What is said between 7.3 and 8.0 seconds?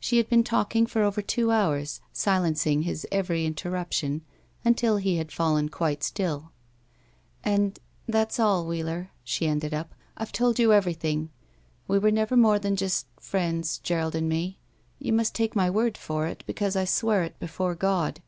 And— ^and